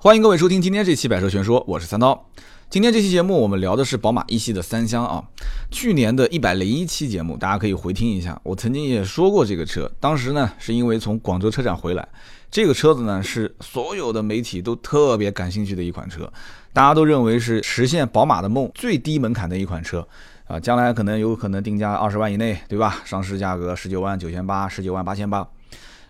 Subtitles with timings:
[0.00, 2.30] 欢迎各位收听今天这期《百车全说》，我是三刀。
[2.70, 5.24] 今天这期节目我们聊的是宝马一系的三厢啊。
[5.72, 8.40] 去年的一百零一期节目，大家可以回听一下。
[8.44, 12.08] 我曾经也说过这个车，当时呢是因为从广州车展回来，
[12.48, 16.32] 这个车子呢是所有的媒体都特别感兴趣的一款车，
[16.72, 20.06] 大家都认为是实现宝马的梦最低门槛的一款车
[20.46, 23.02] 啊，将来可能有可能定价二十万以内，对吧？
[23.04, 25.44] 上市价格十九万九千八，十九万八千八。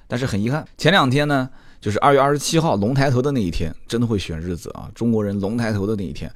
[0.06, 1.48] 但是很遗憾，前两天呢。
[1.80, 4.90] 就是二月二十七号龙抬头的那一天，真的会选日子啊！
[4.94, 6.32] 中国人龙抬头的那一天，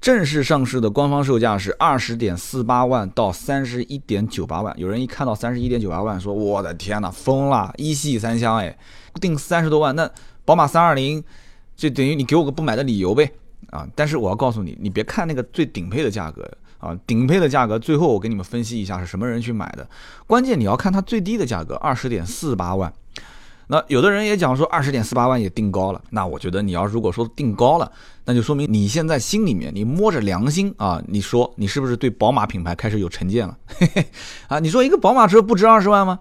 [0.00, 4.74] 正式上市的官方售价是二十点四八万到三十一点九八万。
[4.78, 7.72] 有人一看到三十一点九八万，说：“我的天哪，疯了！
[7.76, 8.78] 一系三厢，哎，
[9.20, 10.10] 定三十多万，那
[10.44, 11.22] 宝马三二零，
[11.76, 13.30] 就等于你给我个不买的理由呗
[13.70, 16.48] 啊！”但是我要告诉你，你别看那个最顶配的价格
[16.78, 19.86] 啊，顶配的价格，最后我给你们分析一下是什么人去买的。
[20.26, 22.90] 关键你要看它最低的价格，二十点四八万。
[23.70, 27.90] 那有的人也讲说二十点四八万也定高了，那我觉得你要如果说定高了，
[28.24, 33.56] 那就说明你现在心里面你摸着良心啊，你说你是不是对宝马品牌开始有成见了？
[33.66, 34.06] 嘿嘿，
[34.48, 36.18] 啊，你说一个宝马车不值二十万吗？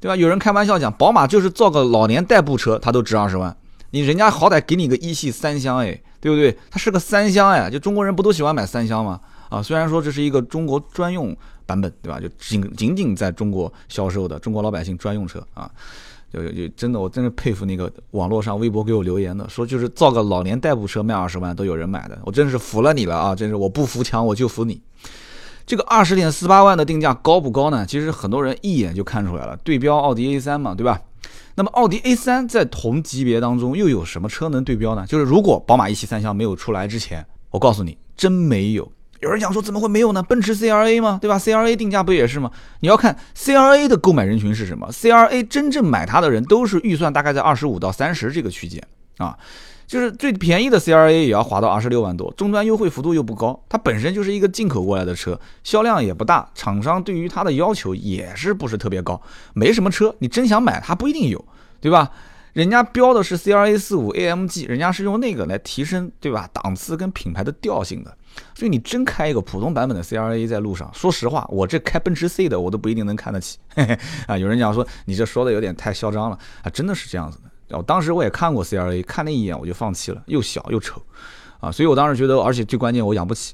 [0.00, 0.16] 对吧？
[0.16, 3.54] 有人开玩笑讲，宝马就是造个老年代步车，它都值二十万。
[3.90, 6.56] 你人家好歹给你个一系三厢，哎，对不对？
[6.70, 9.20] 它是个三厢，哎，就中国人不都喜欢买三厢吗？
[9.48, 12.18] 啊，虽然说这是一个中国专用版本，对吧？
[12.18, 15.70] 就仅仅仅在中国销售的中国老百姓专用车啊。
[16.32, 23.34] 就就真的，我真是佩服那个网络上微博给我留言的，说就是造个老年代步车卖二十万都有人买的，我真是服了你了啊！
[23.34, 24.80] 真是我不服强我就服你。
[25.64, 27.84] 这个二十点四八万的定价高不高呢？
[27.86, 31.00] 其实很多人一眼就看出来了，对标奥迪 A 三嘛，对吧？
[31.54, 35.06] 那么奥迪 A 三在同级别当中又有什么车能对标呢？
[35.06, 38.92] 就是如果宝马一系三厢没有出来之前，我告诉你，真没有。
[39.20, 40.22] 有人讲说怎么会没有呢？
[40.22, 41.18] 奔驰 CRA 吗？
[41.20, 42.50] 对吧？CRA 定价不也是吗？
[42.80, 48.82] 你要看 CRA 的购买人群是什么？CRA 真正买它的人都是预算大概在二十五到三十这个区间
[49.18, 49.36] 啊，
[49.86, 59.20] 就是最便宜的 CRA 也要划到二十六万多，终端优惠幅度又不高，它本身就是一个进口过来的车，销量也不大，厂商对于它的要求也是不是特别高，
[59.54, 61.42] 没什么车，你真想买它不一定有，
[61.80, 62.10] 对吧？
[62.52, 66.48] 人家标的是 CRA 四五 AMG，人家是用那个来提升，对吧？
[66.52, 68.15] 档次跟品牌的调性的。
[68.54, 73.58] 所以你真开一个普通版本的 CRA 在路上，说实话，我这开奔驰 C 的我都不一定能看得起。
[73.74, 77.76] 嘿 嘿啊，有人讲说你这说的有点太嚣张了啊，真的是这样子的。
[77.76, 81.02] 我当时我也看过 CRA，看那一眼我就放弃了，又小又丑
[81.58, 81.70] 啊。
[81.70, 83.52] 所以我当时觉得，而且最关键我养不起，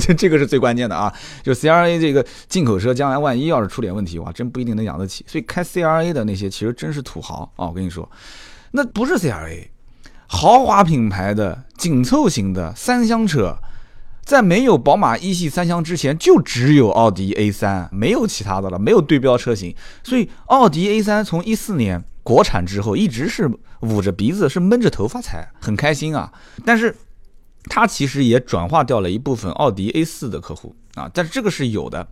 [0.00, 1.12] 这 这个是最关键的啊。
[1.42, 5.24] 就 CRA 这个进口车，将来万一要是出点问题，哇，真不一定能养得起。
[5.28, 8.10] 所以开 CRA 的那些其实真是土豪啊，我跟你说，
[8.72, 9.68] 那不是 CRA，
[10.26, 13.56] 豪华品牌的紧凑型的三厢车。
[14.24, 19.74] 在没有宝马一系三厢之前，就只有奥迪 A 三，没有其他的了，没有对标车型。
[20.04, 23.50] 所以奥迪 A 三从一四年国产之后，一直是
[23.80, 26.32] 捂着鼻子，是闷着头发踩，很开心啊。
[26.64, 26.96] 但是
[27.64, 32.06] 它其实也转化掉了一部分奥迪 A 四的客户啊，但是这个是有的，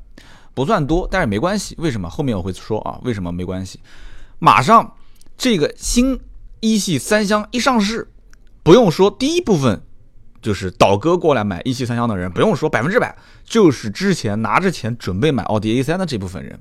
[0.52, 1.76] 不算多，但是没关系。
[1.78, 2.10] 为什么？
[2.10, 3.78] 后面我会说啊，为什么没关系？
[4.40, 4.96] 马上
[5.38, 6.18] 这个新
[6.58, 8.10] 一系三厢一上市，
[8.64, 9.80] 不用说，第一部分。
[10.40, 13.14] 就是倒戈过来买一汽三厢的人，不用说百分之百，
[13.44, 16.58] 就是之前拿着钱准备买奥迪 A 三的这部分人，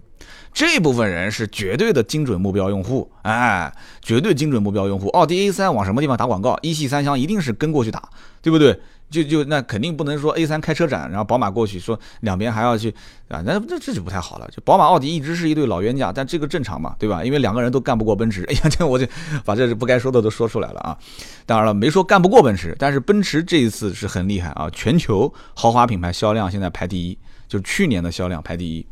[0.54, 3.72] 这部分人是绝对的精准目标用户，哎，
[4.02, 5.08] 绝对精准目标用户。
[5.10, 8.10] 奥迪 A 三往什么地方打广告，一系三厢一定是跟过去打，
[8.42, 8.80] 对不对？
[9.10, 12.94] 就就那肯定不能说 A 三开车展，然后宝马过去说两边还要去
[13.28, 14.48] 啊，那这这就不太好了。
[14.56, 17.24] 就宝马奥迪一直是一对老冤家，但这个正常嘛，对吧？
[17.26, 18.46] 因为两个人都干不过奔驰。
[18.50, 19.08] 哎呀，这我就
[19.44, 20.96] 把这是不该说的都说出来了啊。
[21.48, 27.18] 当然了，没说干不过奔驰，但是奔驰这一次是很厉害啊，全球豪华品牌销量现在排第一，
[27.48, 28.86] 就去年的销量排第一。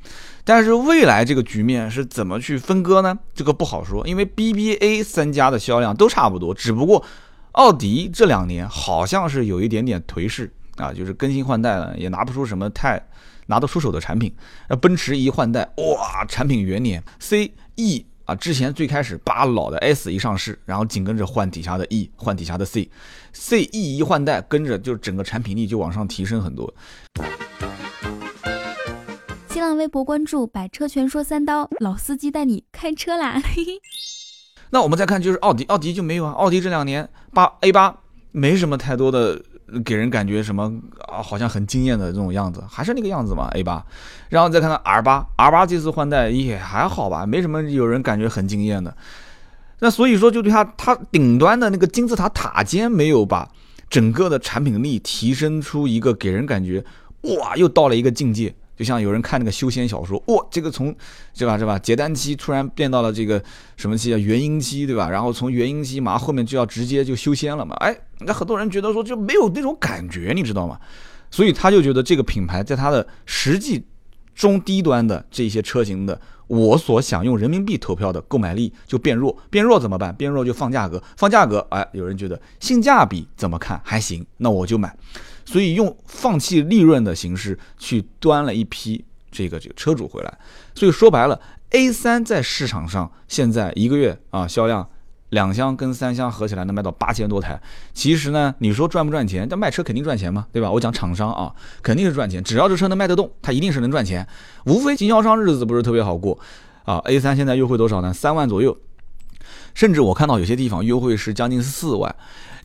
[0.47, 3.19] 但是未来这个局面是怎么去分割呢？
[3.35, 7.03] 这个不好说，因为 BBA 三家的销量都差不多，只不过。
[7.51, 13.01] 奥迪这两年好像是有一点点颓势啊，就是更新换代了，也拿不出什么太
[13.47, 14.31] 拿得出手的产品。
[14.69, 26.71] 那奔驰一换代，哇，产品元年 C E 啊，之前最开始把老的 S 一上市，然后紧跟着换底下的 E，换底下的 C，C E 一换代，跟着就整个产品力就往上提升很多。
[29.57, 33.41] 新浪微博关注“百车全说三刀”，老司机带你开车啦！
[33.43, 33.81] 嘿嘿。
[34.69, 36.31] 那我们再看，就是奥迪，奥迪就没有啊。
[36.33, 37.97] 奥迪这两年八 A 八
[38.31, 39.41] 没什么太多的
[39.83, 40.71] 给人感觉什么
[41.07, 43.83] 啊，好像很惊艳的这种样子，还是那个样子嘛 A 八。
[44.29, 48.95] 然后再看看 R 八，R 八这次换代也还好吧，没什么有人感觉很惊艳的。
[49.79, 53.49] 那所以说，就对它它顶端的那个金字塔塔尖没有把
[53.89, 56.85] 整个的产品力提升出一个给人感觉
[57.39, 58.53] 哇，又到了一个境界。
[58.77, 60.95] 就像有人看那个修仙小说，哇，这个从，
[61.35, 61.79] 对吧，是吧？
[61.79, 63.43] 结丹期突然变到了这个
[63.75, 64.17] 什么期啊？
[64.17, 65.09] 元婴期，对吧？
[65.09, 67.75] 然后从元婴期，马上后面就要直接就修仙了嘛？
[67.77, 70.79] 哎，那很多人觉得说就没有那种感觉，你知道吗？
[71.31, 73.83] 所以他就觉得这个品牌在它的实际
[74.35, 80.15] 中低端的这些车型的，我所想用人民币投票的购买力就变弱，变弱怎么办？
[80.15, 84.95] 变弱就放价格，放价格，哎，有人觉得性价比怎么看还行，那我就买。
[85.47, 90.37] 所以用放弃利润的形式去端了一批这个这个车主回来，
[90.75, 91.39] 所以说白了
[91.71, 94.85] ，A3 在市场上现在一个月啊销量
[95.29, 97.61] 两厢跟三厢合起来能卖到八千多台。
[97.93, 99.47] 其实呢，你说赚不赚钱？
[99.47, 100.69] 但卖车肯定赚钱嘛，对吧？
[100.69, 104.27] 我讲厂商啊，肯定是赚钱，只要这车能卖得动，它一定是能赚钱。
[104.65, 106.37] 无非经销商日子不是特别好过
[106.83, 106.99] 啊。
[107.05, 108.13] A3 现在优惠多少呢？
[108.13, 108.77] 三万左右，
[109.73, 112.13] 甚至我看到有些地方优惠是将近四万。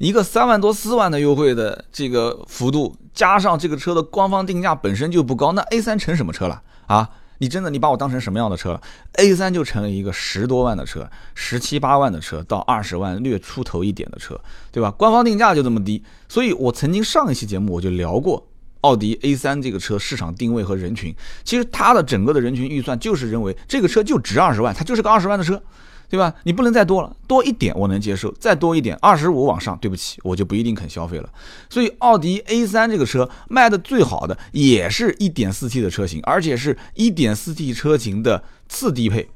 [0.02, 7.08] 一个三万多四万的优惠的这个幅度，加上这个车的官方定价本身就不高，那 A 三成什么车了啊？
[7.38, 8.80] 你真的你把我当成什么样的车了
[9.12, 14.40] ？A 三就成了一个十多万的车，十七八万的车到二十万略出头一点的车，
[14.72, 14.90] 对吧？
[14.90, 18.44] 官方定价就这么低，所以我曾经上一期节目我就聊过
[18.80, 21.14] 奥迪 A 三这个车市场定位和人群，
[21.44, 25.62] 其实它的整个的人群预算就是认为这个车就值二十万，它就是个二十万的车。
[26.12, 26.34] 对吧？
[26.42, 31.32] 你不能再多了，多一点我能接受，再多一点，二十五往上，对不起，我就不一定肯消费了。
[31.70, 39.26] 所以奥迪 A3 这个车卖的最好的也是一点四 T 的车型，而且是一点四 T 车型的次低配。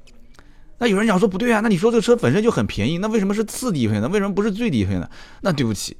[0.76, 4.08] 那有人讲说不对啊，那你说这个车本身就很便宜，那为什么是次低配呢？
[4.08, 5.08] 为什么不是最低配呢？
[5.40, 5.96] 那对不起，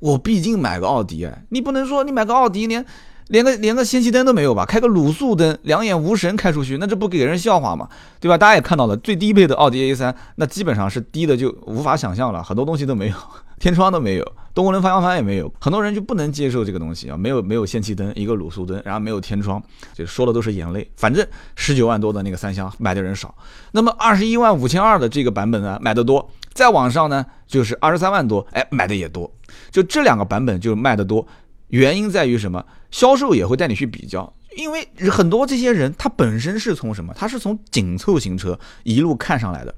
[0.00, 2.84] 我毕竟买个奥迪哎，你不能说你买个奥迪连。
[3.28, 4.64] 连个连个氙气灯都没有吧？
[4.64, 7.88] 开个卤素灯，两眼无神开出去，那这不给人笑话吗？
[8.20, 8.38] 对吧？
[8.38, 13.14] 大家也看到了，最低配的奥迪 A3，那基本上是低的就无法想象了，很多东西都没有，
[13.58, 19.60] 天窗都没有，多功能方向盘也没有，很多人就不能接受这个东西啊，没有没有氙气灯，一个卤素灯，然后没有天窗，
[19.92, 20.88] 就说的都是眼泪。
[20.96, 21.26] 反正
[21.56, 23.34] 十九万多的那个三厢买的人少，
[23.72, 29.28] 那么二十一万五千二的这个版本呢，买的多，再往上呢就是二十三万多，哎，买的也多，
[29.72, 31.26] 就这两个版本就卖的多。
[31.70, 32.64] 原因在于什么？
[32.96, 37.12] 销售也会带你去比较，因为很多这些人他本身是从什么？
[37.14, 39.74] 他是从紧凑型车一路看上来的。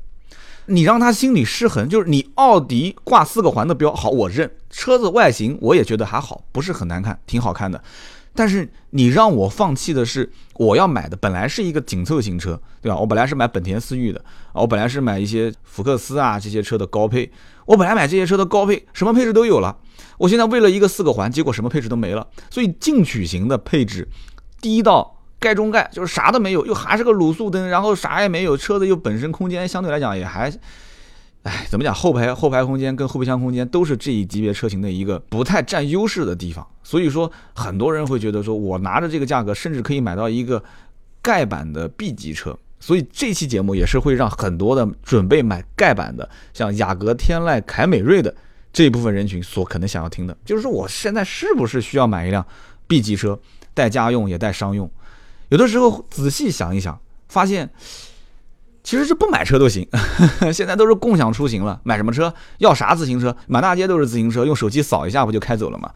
[0.67, 4.49] 你让他心里失衡，就是你奥迪挂四个环的标，好，我认。
[4.71, 7.83] 车子外形我也觉得还好，不是很难看，挺好看的。
[8.39, 12.97] 但是你让我放弃的是我要买的，本来是一个紧凑型车，对吧？
[12.97, 17.29] 我本来是买本田思域的，我本来是买一些福克斯啊这些车的高配，
[17.67, 19.77] 我本来买这些车的高配，什么配置都有了。
[20.19, 22.25] 我现在为了一个四个环，结果什么配置都没了。
[22.49, 24.07] 所以进取型的配置
[24.61, 28.57] 低到盖中盖，就是啥都没有，又还是个卤素灯，然后啥也没有。
[28.57, 30.49] 车子又本身空间相对来讲也还，
[31.49, 31.95] 哎，怎么讲？
[31.95, 36.67] 后排后排空间跟后备箱空间都是这一级别车型的一个不太占优势的地方。
[36.83, 40.63] 所以说，很多人会觉得说，我拿着这个价格，甚至可以买到一个
[41.23, 42.55] 盖板的 B 级车。
[42.79, 48.35] 所以这期节目也是会让很多的准备买盖板的，像雅阁、天籁、凯美瑞的。
[48.71, 52.47] 这一部分人群所可能想要听的，就是说我现在是不是需要买一辆
[52.87, 53.37] B 级车，
[53.73, 54.89] 带家用也带商用？
[55.49, 57.69] 有的时候仔细想一想，发现
[58.89, 59.87] 其实是不买车都行。
[60.51, 62.33] 现在都是共享出行了，买什么车？
[62.57, 63.37] 要啥自行车？
[63.47, 65.91] 满大街都是自行车，用手机扫一下不就开走了吗？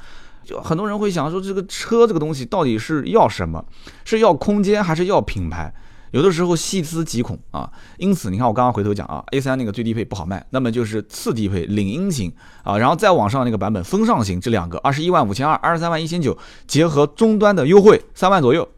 [0.45, 3.65] 就很多人会想说，这个车这个东西到底是要什么？
[4.05, 5.73] 是要空间还是要品牌？
[6.11, 12.31] 有的时候细思极恐啊，因此你看我刚刚回头讲啊，A3 那个最低配不好卖，那么就是次低配领英型
[12.63, 18.69] 啊，然后再往上那个版本风尚型这两个，二十一万五千二，二十三万一千九，结合终端的优惠三万左右，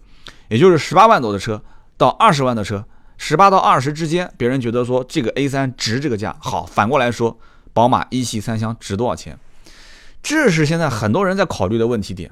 [0.50, 1.60] 也就是十八万多的车
[1.96, 2.84] 到二十万的车，
[3.16, 7.38] 十八到二十之间，别人觉得说这个 A 三值这个价，好，反过来说，
[7.72, 9.38] 宝马一系三厢值多少钱？
[10.22, 12.30] 这是现在很多人在考虑的问题点。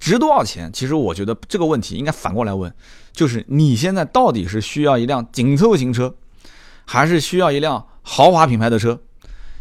[0.00, 0.72] 值多少钱？
[0.72, 2.72] 其实我觉得这个问题应该反过来问，
[3.12, 6.14] 就是你现在到底是需要一辆紧凑型车，
[6.84, 9.00] 还是需要一辆豪华品牌的车？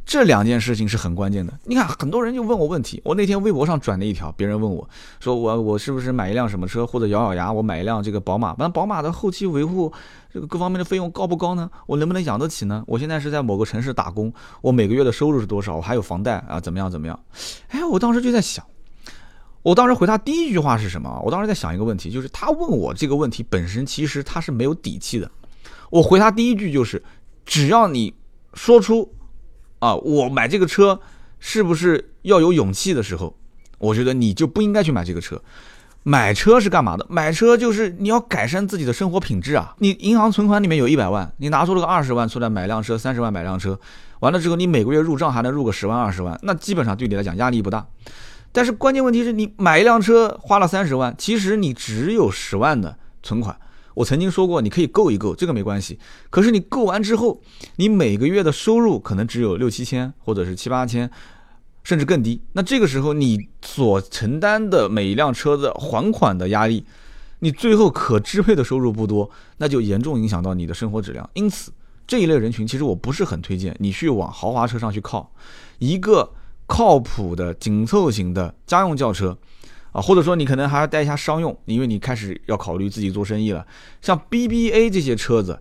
[0.07, 1.53] 这两件事情是很关键的。
[1.65, 3.01] 你看，很多人就问我问题。
[3.03, 8.55] 我那天微博上转了一条，别人问我说：“我我是不是买一辆什么车，或者咬咬牙我买一辆这个宝马？
[8.57, 9.91] 那宝马的后期维护
[10.33, 11.69] 这个各方面的费用高不高呢？
[11.87, 12.81] 我能不能养得起呢？
[12.87, 15.75] 我现在是在某个城市打工，我每个月的收入是多少？
[15.75, 17.19] 我还有房贷啊，怎么样怎么样？”
[17.67, 18.65] 哎，我当时就在想。
[19.61, 21.21] 我当时回他第一句话是什么？
[21.25, 25.29] 我当时在想一个问题，就是他问我这个问题本身其实他是没有底气的。
[25.89, 27.03] 我回他第一句就是，
[27.45, 28.13] 只要你
[28.53, 29.13] 说出
[29.79, 30.99] 啊，我买这个车
[31.39, 33.35] 是不是要有勇气的时候，
[33.77, 35.41] 我觉得你就不应该去买这个车。
[36.03, 37.05] 买车是干嘛的？
[37.09, 39.75] 买车就是你要改善自己的生活品质啊。
[39.79, 43.77] 你银行存款里面有一百万，你拿出了个二十万出来买辆车，三十万买辆车，
[44.21, 47.85] 完了之后你每个月入账还能入个十万二十万，那基本上对你来讲压力不大。
[48.53, 53.57] 但是关键问题是你买一辆车花了三十万，其实你只有十万的存款。
[53.97, 55.97] 我曾经说过，你可以够一够，这个没关系。
[56.29, 57.41] 可是你够完之后，
[57.77, 61.09] 你每个月的收入可能只有六七千，或者是七八千，
[61.83, 62.39] 甚至更低。
[62.53, 66.85] 那这个时候你所承担的每一辆车的还款的压力，
[67.39, 69.27] 你最后可支配的收入不多，
[69.57, 71.27] 那就严重影响到你的生活质量。
[71.33, 71.71] 因此，
[72.05, 75.31] 这一类人群其实我不是很推荐你去往豪华车上去靠，
[75.79, 76.31] 一个
[76.67, 79.35] 靠谱的紧凑型的家用轿车。
[79.97, 83.65] 啊，或者说你可能还要带一下商用，因为你开始要考虑自己做生意了。
[83.99, 85.59] 像 BBA 这些车子，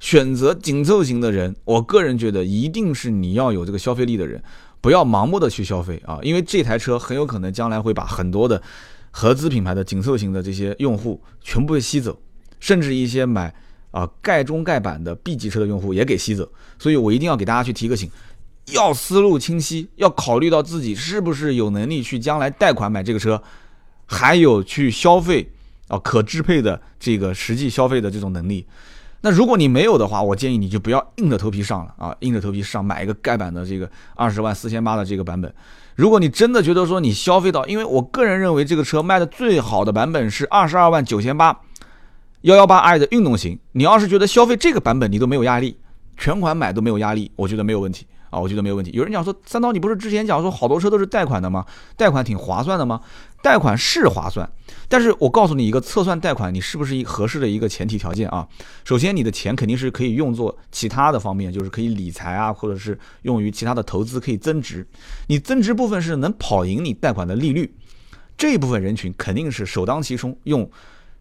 [0.00, 4.42] 选择紧凑型的人，我个人觉得一定是你要有这个消费力的人，
[4.80, 8.60] 不要盲目的去消费啊，因为这台车很有可能将来会把很多的
[9.12, 12.20] 合资品牌的紧凑型的这些用户全部吸走，
[12.58, 13.54] 甚至一些买
[13.92, 16.50] 啊盖中盖板的 B 级车的用户也给吸走。
[16.76, 18.10] 所以我一定要给大家去提个醒。
[18.72, 23.42] 要思路清晰，要考虑到自己是不是有能力去将来贷款买这个车，
[24.06, 25.50] 还有去消费
[25.88, 28.66] 啊可支配的这个实际消费的这种能力。
[29.20, 35.52] 那如果你没有的话，我建议你就不要硬着头皮上了啊，硬着头皮上买一个盖板的这个二十万四千八的这个版本。
[35.96, 41.60] 如果你真的觉得说你消费到，因为我个人认为这个车卖的最好的版本是二十二万九千八
[42.42, 43.58] 幺幺八 i 的运动型。
[43.72, 45.76] 你要是觉得消费这个版本你都没有压力，
[46.16, 48.06] 全款买都没有压力，我觉得没有问题。
[48.30, 48.90] 啊，我觉得没有问题。
[48.92, 51.64] 有人讲说，三刀，你不是之前讲说好多车都是贷款的吗？
[51.96, 53.00] 贷款挺划算的吗？
[53.42, 54.50] 贷款是划算，
[54.88, 58.46] 但是我告诉你一个测算贷款你是不是一合适的一个前提条件啊。
[58.84, 64.86] 首先，你的钱肯定是可以用作其他的方面，就是可以理财啊，或者是用于其他的投资，可以增值。
[65.28, 67.72] 你增值部分是能跑赢你贷款的利率，
[68.36, 70.68] 这一部分人群肯定是首当其冲用。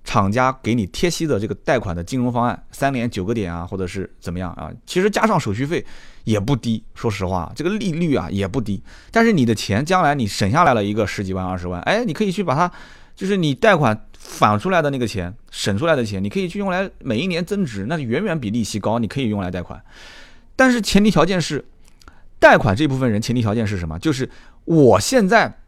[0.08, 4.72] 厂家给你贴息的这个贷款的金融方案，三年九个点啊，或者是怎么样啊？
[4.86, 5.86] 其实加上手续费
[6.24, 8.82] 也不低，说实话，这个利率啊也不低。
[9.12, 12.72] 但是你的钱将来你省下来了一个十几万、二十万，哎，你可以去把它，
[13.18, 19.84] 就是你贷款返出来的那个钱，省出来的钱，你可以去用来每一年增值，那远远比利息高，你可以用来贷款。
[20.56, 21.66] 但是前提条件是，
[22.40, 24.00] 贷款这部分人前提条件是什么？
[24.00, 24.30] 就是
[24.64, 25.60] 我现在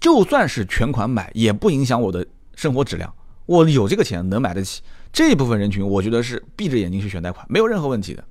[0.00, 3.12] 就算是全款买，也不影响我的生活质量。
[3.48, 8.22] 我有这个钱能买得起这一部分人群，我觉得是闭着眼睛去选贷款没有任何问题的。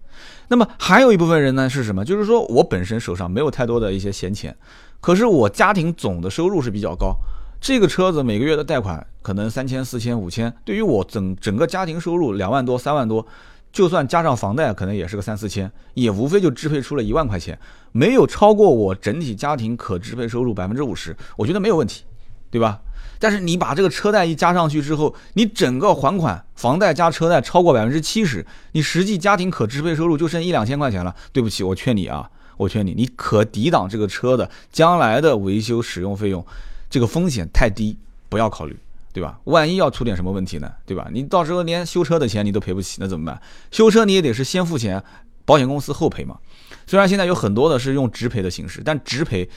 [0.48, 2.06] 那么还有一部分人呢是什么？
[2.06, 4.56] 就是说我本身手上没有太多的一些闲钱，
[5.02, 7.16] 可是我家庭总的收入是比较高，
[7.60, 13.26] 这个车子每个月的贷款可能三千、四千、五千，对于我整整个家庭收入两万多、三万多，
[13.72, 17.58] 就算加上房贷，可能也是个三四千，也无非就支配出了一万块钱，
[17.92, 22.04] 没有超过我整体家庭可支配收入百分之五十，我觉得没有问题，
[22.52, 22.80] 对吧？
[23.20, 31.16] 但是你把这个车贷一加上去之后，你整个还款房贷加车贷超过百分之七十，你实际家庭可支配收入就剩一两千块钱了。
[31.32, 36.46] 对不起，我劝你啊，我劝你，你可抵挡这个车的将来的维修使用费用，
[36.90, 37.98] 这个风险太低，
[38.30, 38.78] 不要考虑，
[39.14, 39.40] 对吧？
[39.46, 41.08] 万一要出点什么问题呢，对吧？
[41.12, 43.42] 你到时候连修车的钱你都赔不起，那怎么办？
[43.72, 45.04] 修车你也得是先付钱，
[45.46, 46.38] 保险公司后赔嘛。
[46.86, 49.50] 虽然现在有很多的是用直赔的形式，但直赔。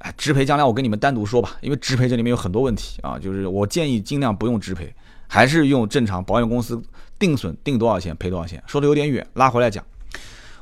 [0.00, 4.94] 哎，直赔将来我跟你们单独说吧，因为直赔这里面有很多问题啊，就是我建议尽量不用直赔，
[5.26, 6.80] 还是用正常保险公司
[7.18, 8.62] 定损定多少钱赔多少钱。
[8.66, 9.84] 说的有点远，拉回来讲，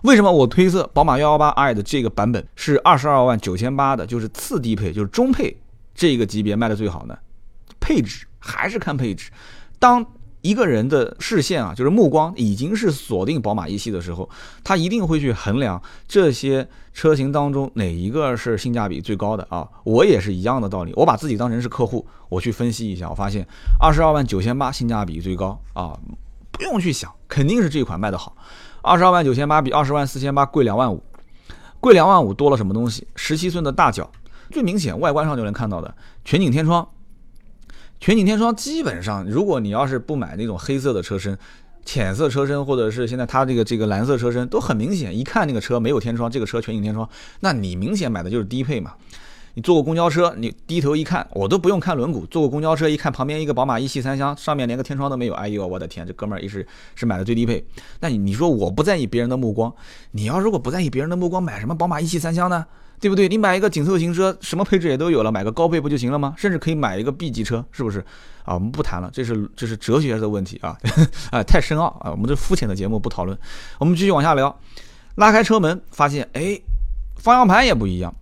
[0.03, 5.57] 为什么我推测宝马幺幺八 i 的这个版本是二十二万九千八的，就是次低配，就是中配
[5.95, 7.17] 这个级别卖的最好呢？
[7.79, 9.31] 配置还是看配置，
[9.79, 10.05] 当。
[10.41, 14.29] 一个人的视线啊，就是目光已经是锁定宝马一系的时候，
[14.63, 19.69] 他一定会去衡量这些车型当中哪一个是性价比最高的啊。
[19.85, 23.47] 我也是一样的道理，我把自己当成是客户，我去分析一下，我发现
[23.81, 25.99] 二十二万九千八性价比最高啊，
[26.53, 28.37] 不用去想，肯定是这款卖的好。
[28.81, 31.03] 二十二万九千八比二十万四千八贵两万五，
[31.81, 33.07] 贵两万五多了什么东西？
[33.17, 34.09] 十七寸的大脚，
[34.53, 35.93] 最明显外观上就能看到的
[36.25, 36.89] 全景天窗。
[38.01, 41.37] 全景天窗基本上，如果你要是不买那种黑色的车身、
[41.85, 47.09] 浅色车身，或者是现在它这个这个蓝色车身，都很明显，一看那个车没有天窗，这个车全景天窗，
[47.41, 48.95] 那你明显买的就是低配嘛。
[49.55, 56.65] 你坐过公交车，你低头一看，我都不用看轮毂，坐过公交车一看，旁边一个宝马一系三厢，上面连个天窗都没有，哎呦我的天，这哥们儿一是
[56.95, 57.67] 是买的最低配。
[57.99, 59.75] 那你说我不在意别人的目光，
[60.13, 62.65] 你要如果不在意别人的目光，买什么宝马一系三厢呢？
[63.01, 63.29] 对不对？
[63.29, 66.35] 你买一个紧凑型车，什么配置也都有了，买个高配不就行了吗？
[66.37, 68.01] 甚至可以买一个 B 级车，是不是？
[68.45, 70.77] 啊，我们不谈了，这是这是哲学的问题啊，
[71.31, 73.39] 啊，太深奥啊，我们这肤浅的节目不讨论。
[73.79, 74.59] 我们继续往下聊，
[75.17, 76.59] 拉开车门，发现哎，
[77.17, 78.15] 方向盘也不一样。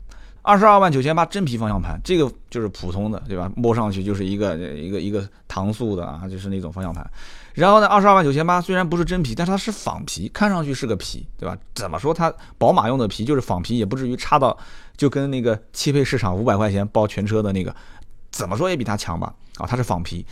[0.43, 3.51] 二十二万九千八真皮方向盘，这个就是普通的，对吧？
[3.57, 7.09] 摸上去就是一个一个一个搪塑的啊，就是那种方向盘。
[7.57, 11.57] 然后呢，二十二万九千八虽然不是真皮，但它是仿皮，看上去是个皮，对吧？
[11.75, 14.57] 怎么说它宝马用的皮就是仿皮，也不至于差到
[14.95, 17.75] 就跟那个汽配市场五百块钱包全车的那个，
[18.31, 19.33] 怎么说也比它强吧？
[19.57, 20.25] 啊，它是仿皮。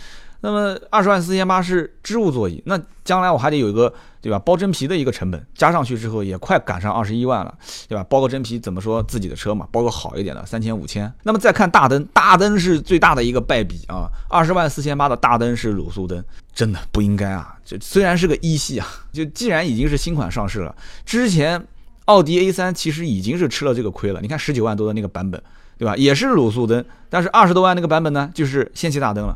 [0.44, 4.38] 那么二十万四千八是织物座椅，那将来我还得有一个对吧？
[4.38, 7.54] 包真皮的一个成本加上去之后，也快赶上二十一万了，
[7.88, 8.04] 对吧？
[8.10, 9.66] 包个真皮怎么说自己的车嘛？
[9.72, 11.10] 包个好一点的三千五千。
[11.22, 14.06] 那么再看大灯，大灯是最大的一个败笔啊！
[14.28, 16.22] 二十万四千八的大灯是卤素灯，
[16.54, 17.56] 真的不应该啊！
[17.64, 21.66] 就虽然是个一系啊，就既然已经是新款上市了，之前
[22.04, 24.20] 奥迪 A 三其实已经是吃了这个亏了。
[24.20, 25.42] 你看十九万多的那个版本，
[25.78, 25.96] 对吧？
[25.96, 29.34] 也是卤素灯，但是二十多万那个版本呢，就是氙气大灯了。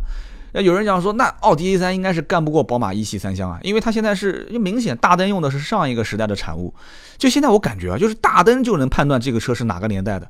[0.61, 6.75] 有人讲说，那奥迪 A 三应该是干不过宝马一系三厢啊，因为它现在是明显大灯用的是上一个时代的产物。
[7.17, 10.29] 就现在我感觉啊，就是大灯就能判断这个车是哪个年代的。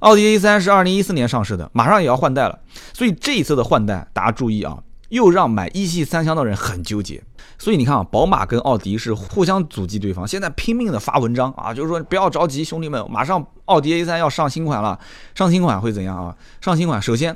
[0.00, 2.58] 奥迪 A 三是二零一四年上市的，马上也要换代了，
[2.92, 7.22] 所以这一次的换代，大家注意啊，又让买一系三厢的人很纠结。
[7.58, 14.98] 所以你看啊，宝马跟奥迪是互相阻击对方，现在拼命的发文章啊，就是说不要着急，兄弟们，马上奥迪 A 三要上新款了，
[15.34, 16.36] 上新款会怎样啊？
[16.60, 17.34] 上新款首先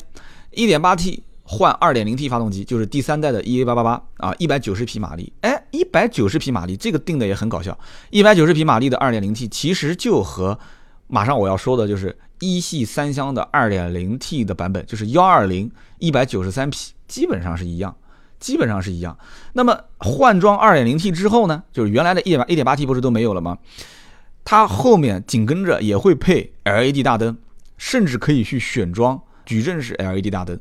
[0.51, 1.23] 一点八 T。
[1.53, 5.33] 换 2.0T 发动机，就是第三代的 EA888 啊，190匹马力。
[5.41, 7.77] 哎，190匹马力，这个定的也很搞笑。
[8.13, 10.57] 190匹马力的 2.0T 其实就和
[11.09, 17.97] 马上我要说的就是一系三厢的 2.0T 的版本，就是120 193匹，基本上是一样，
[18.39, 19.19] 基本上是一样。
[19.55, 23.59] 那么换装 2.0T 之后呢，就是原来的 1.8T 不是都没有了吗？
[24.45, 27.37] 它后面紧跟着也会配 LED 大灯，
[27.77, 30.57] 甚至可以去选装矩阵式 LED 大灯。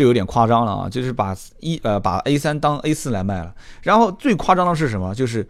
[0.00, 3.54] 就有点夸张了啊，就是把一呃把 A 三当 A 四来卖了。
[3.82, 5.14] 然后最夸张的是什么？
[5.14, 5.46] 就是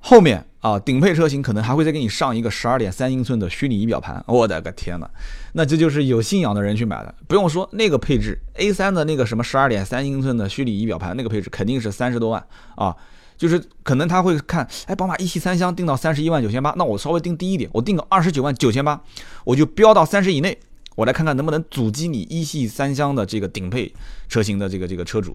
[0.00, 4.20] 后面啊顶配车型可能还会再给你上一个十二点三英寸的虚拟仪表盘。
[4.26, 5.08] 我的个天呐，
[5.52, 7.14] 那这就是有信仰的人去买的。
[7.28, 12.96] 不用说那个配置，A 三的那个什么十二点三英寸的虚拟仪表盘那个配置肯定是三十多万啊。
[13.38, 19.00] 就是可能他会看，哎，宝马一系三厢定到三十一万九千八，那我稍微定低一点，我定个二十九万九千八，
[19.44, 20.58] 我就标到三十以内。
[21.00, 23.90] 我来看看能不能阻击你一系三厢的这个顶配
[24.28, 25.34] 车型的这个这个车主，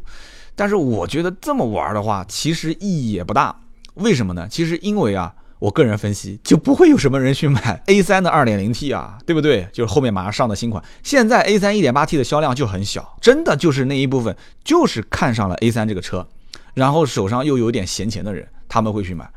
[0.55, 3.55] 但是我觉得这么玩的话，其实意义也不大。
[3.95, 4.48] 为什么呢？
[4.48, 9.67] 其实因为啊，我个人分析就不会有什么人去买 A 三的二点零 T 啊，对不对？
[9.74, 16.27] 就是后面马上上的新款，现在 A 三一点八 T 的销量就很小，真的就是那一部分就是看上了 A 三这个车，
[16.75, 19.27] 然后手上又有点闲钱的人，他们会去买。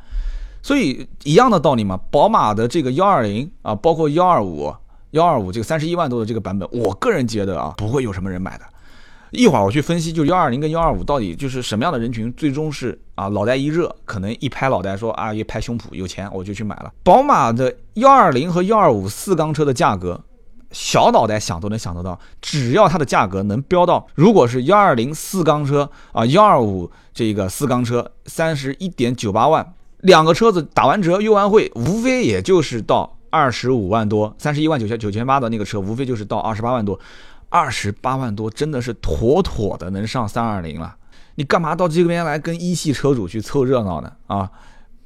[0.63, 4.75] 所以一样的道理嘛，宝马的这个幺二零啊，包括幺二五。
[5.13, 8.65] 幺二五这个三十一万多的这个版本，我个人觉得啊，不会有什么人买的。
[9.31, 16.91] 一会儿我去分析，就幺二零跟幺二五到底就是什么样的人群，最终是啊，脑袋一热，可能一拍脑袋说啊，一拍胸脯有钱我就去买了。
[17.03, 20.19] 宝马的幺二零和幺二五四缸车的价格，
[20.71, 33.18] 小脑袋想都能想得到，只要它的价格能飙到，如果是幺二零四缸车啊，幺二五这个四缸车三十一点九八万，两个车子打完折优完惠，无非也就是到。
[33.31, 36.99] 二十五万多，三十一万九千九千八的那个车，无非就是到二十八万多，
[37.49, 40.97] 二十八万多真的是妥妥的能上三二零了。
[41.35, 44.13] 你干嘛到这边来跟一系车主去凑热闹呢？
[44.27, 44.51] 啊？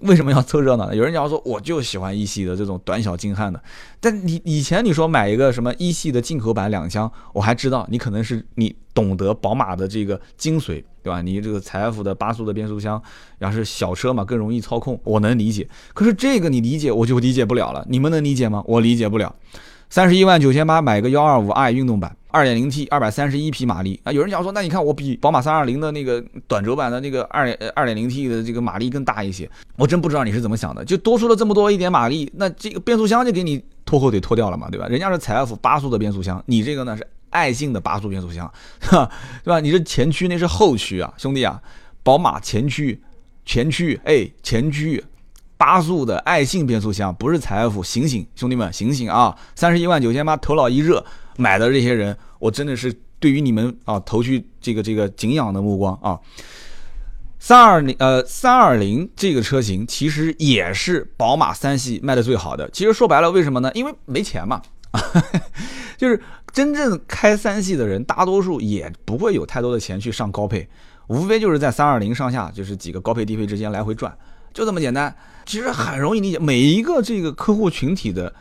[0.03, 0.95] 为什么要凑热闹呢？
[0.97, 3.63] 有人讲说，我就喜欢一系的这种短小精悍的。
[4.01, 11.23] 但你以前你说买一个什么一系的进口版两厢，我还知道你可能是你懂得宝马的这个精髓，对吧？
[11.23, 13.01] 你这个财富的八速的变速箱，
[13.39, 15.69] 然后是小车嘛，更容易操控，我能理解。
[15.95, 17.85] 可是这个你理解，我就理解不了了。
[17.89, 18.63] 你们能理解吗？
[18.67, 19.35] 我理解不了。
[19.93, 24.11] 三十一万九千八买个幺二五 i 运动版，二点零 T，二百三十一匹马力啊！
[24.11, 34.87] 有人讲说，那你看我比宝马三二零的那个短轴版的那个二点二点零 T 的这个马力更大一些，我真不知道你是怎么想的，就多出了这么多一点马力，那这个变速箱就给你拖后腿拖掉了嘛，对吧？
[34.89, 38.51] 人家是采埃孚八速的变速箱，你这个呢是爱信的八速变速箱，
[38.81, 38.99] 对
[39.45, 39.61] 吧？
[39.61, 41.61] 你这前驱那是后驱啊，兄弟啊，
[42.03, 42.99] 宝马前驱，
[43.45, 45.05] 前驱，哎，前驱。
[45.63, 49.33] 八速的爱信变速箱不是财富，醒醒，兄弟们，醒醒啊！
[49.55, 51.05] 三十一万九千八，头脑一热
[51.37, 56.19] 买的这些人，我真的是对于你们啊投去这个这个敬仰的目光啊！
[57.39, 62.69] 三二零呃三二零这个车型其实也是宝马三系卖的最好的。
[62.71, 63.71] 其实说白了，为什么呢？
[63.73, 64.61] 因为没钱嘛，
[65.97, 66.21] 就是
[66.53, 70.69] 真正开三系的人，大多数也不会有太多的钱去上高配，
[71.07, 74.13] 无非就是在三二零上下，就是几个高配低配之间来回转。
[74.53, 76.39] 就这么简单，其实很容易理解。
[76.39, 78.33] 每一个这个客户群体的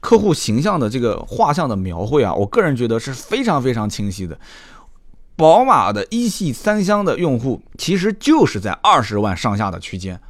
[0.00, 4.38] 客户形象的这个画像的描绘啊，我个人觉得是非常非常清晰的。
[5.36, 10.20] 宝马的一系三厢的用户其实就是在二十万上下的区间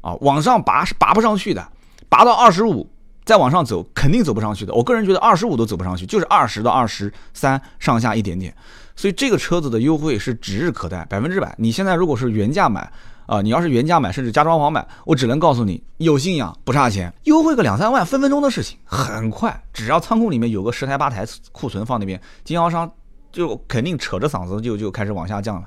[0.00, 1.68] 啊，往上拔是拔不上去的，
[2.08, 2.88] 拔到二十五
[3.24, 4.72] 再往上走肯定走不上去的。
[4.72, 8.54] 我个人觉得二十五都走不上去，就是二十到二十三上下一点点。
[8.94, 11.54] 所以这个车子的优惠是指日可待，百分之百。
[11.58, 12.90] 你现在如果是原价买
[13.26, 19.62] 啊，你要是原价买，甚至加装潢买，我只能告诉你，有信仰不差钱，优惠个两三万，分分钟的事情，很快。
[19.72, 22.90] 只要仓库里面有个十台八台库存放那边，经销商
[23.30, 25.66] 就肯定扯着嗓子就就开始往下降了。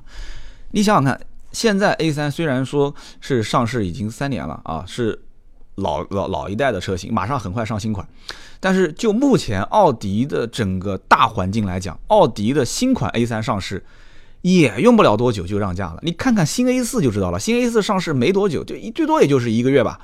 [0.72, 1.19] 你想想看，
[1.52, 5.24] 现在 A 三虽然说是上市已经三年了啊，是。
[5.76, 8.06] 老老老一代的车型马上很快上新款，
[8.60, 13.82] 但是就目前奥迪的整个大环境来讲，奥迪的新款 A3 上市
[14.41, 15.99] 也用不了多久就让价了。
[16.02, 19.99] 你看看新 A4 就知道了，新 A4 上市没多久，就一最多也就是一个月吧。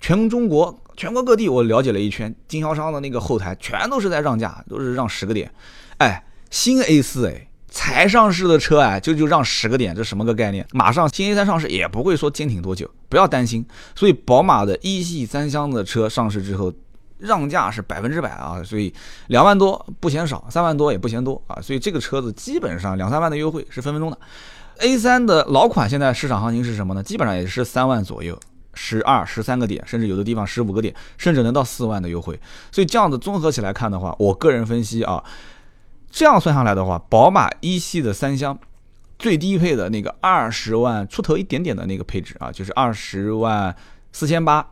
[0.00, 5.50] 全中国全国各地我了解了一圈，经销商的那个后台全都是在让价，都是让十个点。
[5.98, 7.48] 哎，新 A4 哎。
[7.68, 10.66] 才上市的车哎，就就让十个点，这什么个概念？
[10.72, 13.66] 马上新 A 三上市也不会说坚挺多久，不要担心。
[13.94, 16.72] 所以宝马的一系三厢的车上市之后，
[17.18, 18.92] 让价是百分之百啊，所以
[19.28, 24.18] 两万多不嫌少，三万多也不嫌多啊，所以这个车子基本上两三万的优惠是分分钟的。
[24.78, 27.02] A 三的老款现在市场行情是什么呢？
[27.02, 28.38] 基本上也是三万左右，
[28.74, 32.38] 十二十三个点，甚至有的地方十五个点，甚至能到四万的优惠。
[32.70, 35.22] 所以这样子综合起来看的话，我个人分析啊。
[36.08, 38.58] 这样算下来的话，宝马一系的三厢
[39.18, 43.74] 最低配的那个二十万出头一点点的那个配置啊，就是二十万
[44.12, 44.66] 四千八，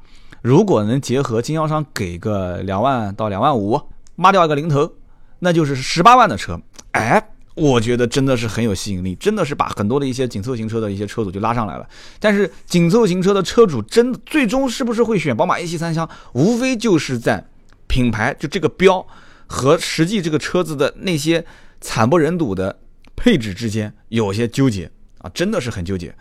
[0.45, 3.81] 如果能结合经销商给个两万到两万五，
[4.15, 4.93] 抹掉一个零头，
[5.39, 6.61] 那就是十八万的车。
[6.91, 11.89] 哎，我觉得真的是很有吸引力，真的是把很多的一些紧凑型车的一些车主就拉上来了。
[12.21, 17.43] 但是紧凑型车的车主真最终是不是会选宝马一系三厢，无非就是在
[17.87, 19.07] 品牌就这个标。
[19.47, 21.45] 和实际这个车子的那些
[21.81, 22.81] 惨不忍睹的
[23.17, 26.15] 配置之间有些纠结啊，真的是很纠结。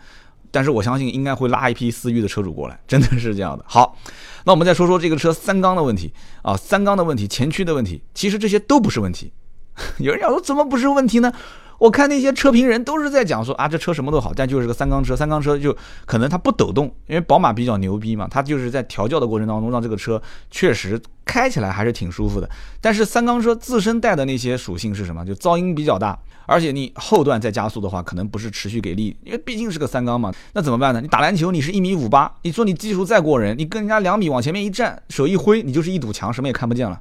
[0.54, 3.64] 但是我相信应该会拉一批思域的车主过来，真的是这样的。
[3.66, 3.98] 好，
[4.44, 6.12] 那我们再说说这个车三缸的问题
[6.42, 9.32] 啊，三缸的问题，前驱的问题，其实这些都不是问题。
[9.98, 11.32] 有人要说怎么不是问题呢？
[11.80, 22.48] 我看那些车评人都是在讲说啊，这车什么都好，但就是个三缸车，三缸车就可能它不抖动，因为宝马比较牛逼嘛，它就是在调教的过程当中让这个车确实开起来还是挺舒服的。
[22.80, 25.26] 但是三缸车自身带的那些属性是什么？
[25.26, 30.32] 就噪音比较大，而且你后段再加速的话，可能不是持续给力，因为毕竟是个三缸嘛。
[30.52, 31.00] 那怎么办呢？
[31.00, 37.00] 你打篮球，你是一米五八，你说你技术再过人，你跟人家两米往前面一站，手一挥，你就是一堵墙，什么也看不见了。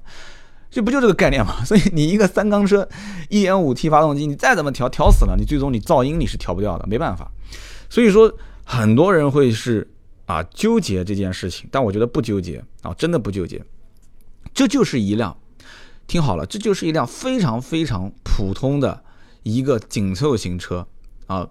[0.71, 1.61] 这不就这个概念吗？
[1.65, 2.87] 所以你一个三缸车，
[3.29, 7.31] 一点五 T 发动机，你再怎么调，调死了，你最终你噪音你是调不掉的，没办法。
[7.89, 9.87] 所以说很多人会是
[10.25, 13.61] 啊纠结这件事情，但我觉得不纠结啊，真的不纠结。
[14.53, 15.37] 这就是一辆，
[16.07, 19.03] 听好了，这就是一辆非常非常普通的
[19.43, 20.87] 一个紧凑型车
[21.27, 21.47] 啊。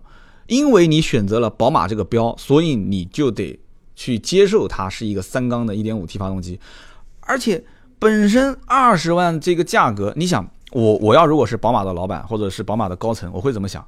[0.49, 3.61] 因为你选择了宝马这个标，所以你就得
[3.95, 6.59] 去接受它是一个三缸的 1.5T 发动机，
[7.21, 7.65] 而且。
[7.99, 13.87] 本身二十万这个价格，你想我我要如果是宝马的老板或者是宝马的高层，我会怎么想？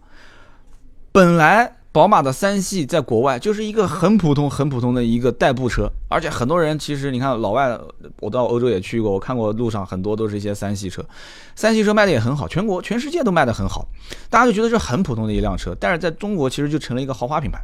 [1.10, 7.78] 本来宝马的三系在国外就是一个很普通很普通的一个代步车，而且很多人其实你看老外，
[8.18, 11.06] 我到欧洲也去过，我看过路上很多都是一些三系车，
[11.54, 13.86] 三系车卖的也很好，全国全世界都卖的很好，
[14.28, 17.62] 大家就觉得是很普通的一辆车，但是在中国其实就成了一个豪华品牌，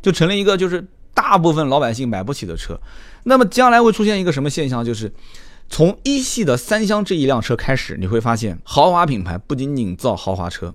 [0.00, 2.80] 就成了一个就是大部分老百姓买不起的车。
[3.24, 4.82] 那么将来会出现一个什么现象？
[4.82, 5.12] 就是。
[5.70, 10.74] 从一系的三厢这一辆车开始，你会发现豪华品牌不仅仅造豪华车，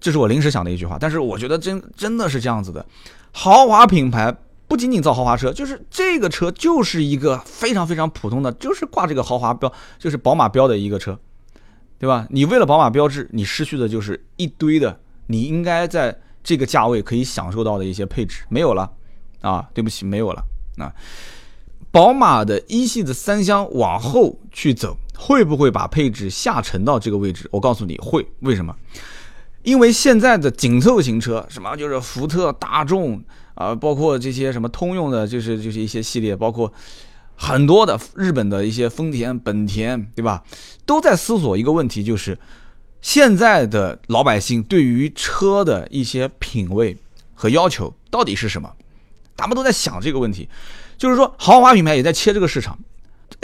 [0.00, 2.84] 这是我临时想的一句话，但是我觉得真真的是这样子的。
[3.32, 4.36] 豪华品牌
[4.68, 11.18] 不仅仅造豪华车，就是这个车就是一个非常非常普通的，就是挂这个豪华标，就是宝马标的一个车，
[11.98, 12.26] 对吧？
[12.30, 18.90] 你为了宝马标志，你失去的就是一堆的你应该在这个价位可以享受到的一些配置，没有了
[19.40, 19.68] 啊！
[19.72, 20.42] 对不起，没有了
[20.78, 20.92] 啊！
[21.90, 27.48] 宝马的一系的三厢往后去走，会不会把配置下沉到这个位置？
[27.52, 28.74] 我告诉你会，为什么？
[29.64, 33.20] 因为现在的紧凑型车，什么就是福特、大众
[33.54, 36.72] 啊，包括这些什么通用的，就是就是一些系列，包括
[37.34, 40.44] 很多的日本的一些丰田、本田，对吧？
[40.86, 42.38] 都在思索一个问题，就是
[43.00, 46.96] 现在的老百姓对于车的一些品味
[47.34, 48.70] 和要求到底是什么？
[49.36, 50.48] 他们都在想这个问题。
[50.96, 52.78] 就是说，豪华品牌也在切这个市场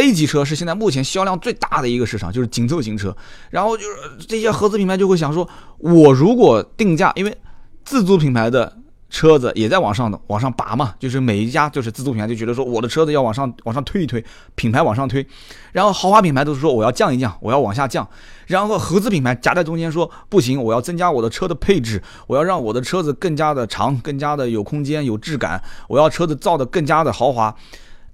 [0.00, 3.14] ，A 级车是现在目前销量最大的一个市场，就是紧凑型车。
[3.50, 7.36] 然后就是这些合资品牌就会想说，我如果定价，因为
[7.84, 8.76] 自主品牌的
[9.10, 15.26] 车子也在往上的往上拔嘛，就是每一家就是自主品牌就觉得说，我的车子要往上往上推一推，品牌往上推。
[15.72, 18.08] 然后豪华品牌都是说我要降一降，我要往下降。
[18.46, 27.54] 然后合资品牌夹在中间说，不行，我要增加我的车的配置，我要让我的车子更加的长，更加的有空间有质感，我要车子造的更加的豪华。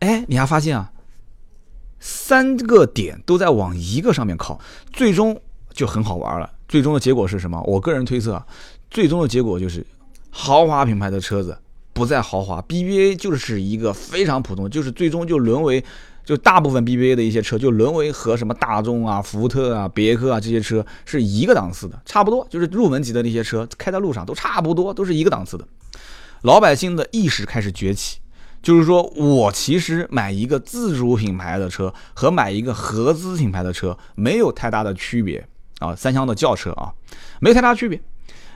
[0.00, 0.90] 哎，你还发现啊，
[2.00, 4.60] 三个点都在往一个上面靠，
[4.92, 5.40] 最终
[5.72, 6.50] 就很好玩了。
[6.68, 7.62] 最终的结果是什么？
[7.66, 8.44] 我个人推测，
[8.90, 9.86] 最终的结果就是
[10.30, 11.56] 豪华品牌的车子
[11.92, 15.84] 不再豪华，BBA 就是一个非常普通，就是最终就沦为。
[16.24, 25.64] 就大部分 BBA 的一些车就沦为和什么大众啊、福特啊、别克啊这些车是一个档次的，差不多就是入门级的那些车开在路上都差不多，都是一个档次的。
[26.42, 28.18] 老百姓的意识开始崛起，
[28.66, 35.46] 就是说我其实买一个自主品牌的车和买一个合资品牌的车没有太大的区别
[35.78, 36.92] 啊，三厢的轿车啊，
[37.38, 38.02] 没太大区别。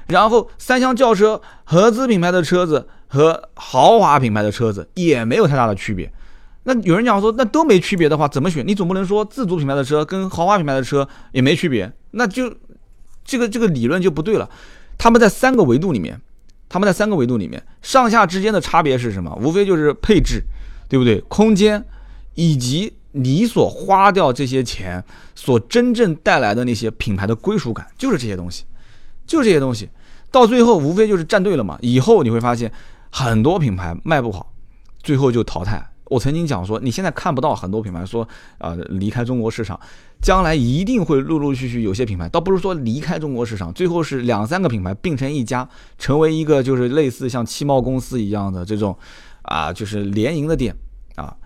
[0.09, 6.13] 然后三厢轿车、合资品牌的车子和豪华品牌的车子也没有太大的区别。
[6.65, 8.67] 那有人讲说，那都没区别的话，怎么选？
[8.67, 12.53] 你总不能说自主品牌的车跟豪华品牌的车也没区别，那就
[13.25, 14.51] 这个这个理论就不对了。
[14.99, 16.21] 他们在三个维度里面，
[16.71, 19.37] 他们在三个维度里面，上下之间的差别是什么？
[19.43, 20.41] 无非就是配置，
[20.89, 21.21] 对不对？
[21.23, 21.85] 空间
[22.35, 25.05] 以及你所花掉这些钱
[25.35, 28.65] 所真正带来的那些品牌的归属感，就是这些东西，
[29.27, 29.89] 就这些东西。
[30.31, 31.77] 到最后无非就是站队了嘛。
[31.83, 32.73] 以后你会发现
[33.11, 34.53] 很多品牌卖不好，
[35.03, 35.90] 最后就淘汰。
[36.11, 39.79] 我曾经讲说，你现在看不到很多品牌说啊离开中国市场，
[40.21, 45.69] 将来一定会陆陆续续有些品牌，倒不是说离开中国市场，最后是两三个品牌并成一家，
[45.99, 48.99] 成为一个就是类似像汽贸公司一样的这种
[49.43, 50.75] 啊，就是联营的店
[51.15, 51.37] 啊。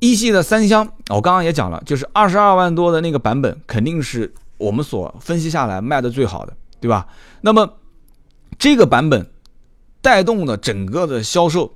[0.00, 7.06] 一系的三厢，我刚刚也讲了，就是二十二万多的那个版本，肯定是我们所分析下来卖的最好的，对吧？
[7.40, 7.78] 那么
[8.58, 9.30] 这个版本
[10.02, 11.72] 带动的整个的销售。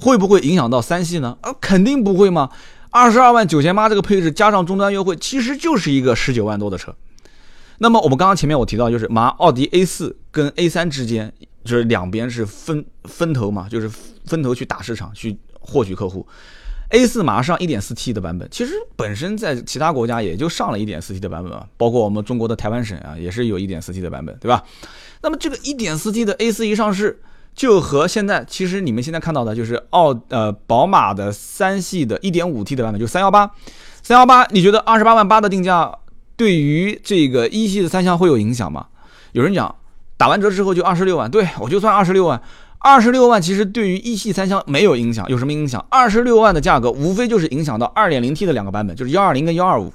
[0.00, 1.36] 会不会影响到三系呢？
[1.42, 2.50] 啊，肯定不会嘛！
[2.90, 6.92] 二十二万九千八这个配置加上终端优惠，其实就是一个十九万多的车。
[7.78, 11.32] 那么我们刚刚前面我提到，就是马奥迪 A 四跟 A 三之间，
[11.64, 13.88] 就是两边是分分头嘛，就是
[14.26, 16.26] 分头去打市场，去获取客户。
[16.88, 24.64] A 四马上一点四 T 的版本，其实本身在其他国家也就上了一点四 T 的版本嘛，包括我们中国的台湾省啊，也是有一点四 T 的版本，对吧？
[25.22, 27.20] 那么这个一点四 T 的 A 四一上市。
[27.60, 33.50] 就和现在，其实你们现在看到的就是奥呃宝马的三系的 1.5T 的版本，就三幺八，
[34.02, 35.94] 三幺八，你觉得二十八万八的定价
[36.38, 38.86] 对于这个一系的三厢会有影响吗？
[39.32, 39.74] 有人讲
[40.16, 42.40] 打完折之后就二十六万，对我就算二十六万，
[42.78, 45.84] 二十六万其实对于一系三厢没有影响，有什么影响？
[45.90, 49.92] 二十六万的价格无非就是影响到 2.0T 的两个版本，就是幺二零跟幺二五，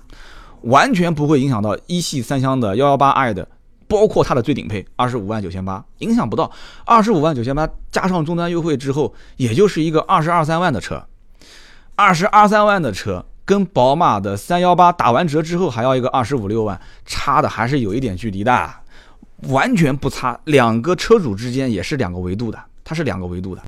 [0.61, 3.47] 完全不会影响到一系三厢的幺幺八 i 的。
[3.87, 6.51] 包括它的最顶配二十五万九千八，影响不到
[6.85, 11.05] 二十五万九千八，加上终端优惠之后，也就是一个二十二三万的车，
[11.95, 18.69] 二十二三万的车跟宝马的三幺八打完折之后还要一个二十五六万，差的还是有一点距离的，
[19.49, 23.61] 完全不差，两个车主之间也是两个维度的，它是两个维度的。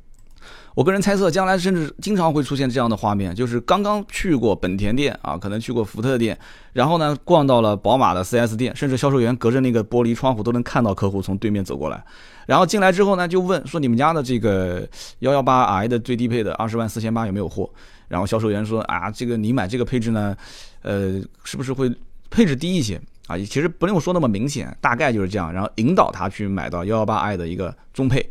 [0.77, 6.37] 我个人猜测，将来甚至经常会出现这样的画面，就是刚刚去过本田店啊，可能去过福特店，
[6.71, 12.05] 然后呢逛到了宝马的 4S 店，甚至销售员隔着那个玻璃窗户都能看到客户从对面走过来，
[12.45, 14.87] 然后进来之后呢就问说你们家的这个
[15.21, 17.67] 幺幺八 i 的最低配的二十万四千八有没有货？
[18.07, 20.37] 然后销售员说啊，这个你买这个配置呢，
[20.83, 21.91] 呃，是不是会
[22.29, 23.35] 配置低一些啊？
[23.35, 28.23] 其实不用说那么明显，大概就是这样，然后引导他去买到幺幺八 i 的一个中配。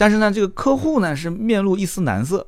[0.00, 2.46] 但是呢，这个客户呢是面露一丝难色，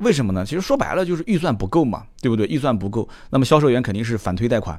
[0.00, 0.44] 为什么呢？
[0.44, 2.46] 其实说白了就是预算不够嘛，对不对？
[2.46, 4.78] 预算不够，那么销售员肯定是反推贷款。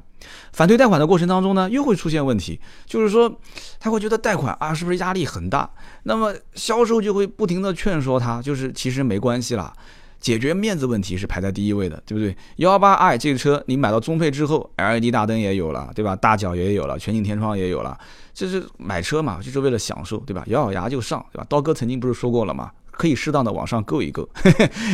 [0.52, 3.40] 反推贷款的过程当中呢，又会出现问题，就是说
[3.80, 5.68] 他会觉得贷款啊是不是压力很大？
[6.04, 9.72] 那么销售就会不停的劝说他，就是其实没关系啦。
[10.20, 12.36] 解决面子问题是排在第一位的，对不对？
[12.58, 16.14] 幺八 i 这个车你买到中配之后，LED 大灯也有了，对吧？
[16.14, 17.98] 大脚也有了，全景天窗也有了，
[18.32, 20.42] 就是买车嘛，就是为了享受，对吧？
[20.46, 21.46] 咬咬牙就上，对吧？
[21.48, 22.70] 刀哥曾经不是说过了吗？
[22.90, 24.28] 可以适当的往上够一够，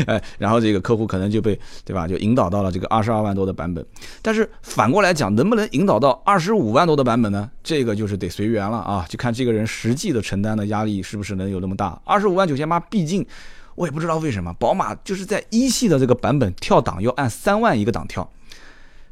[0.07, 2.07] 哎， 然后这个客户可能就被，对吧？
[2.07, 3.85] 就引导到了这个二十二万多的版本。
[4.23, 7.51] 但是反过来讲，能不能引导到二十五万多的版本呢？
[7.63, 12.01] 这个就是得随缘了啊，就看这个人实际的承担的压力是不是能有那么大。
[12.05, 13.27] 二十五万九千八，毕竟。
[13.75, 18.29] 我也不知道为什么，宝马就是在一系的这个版本跳档要按三万一个档跳，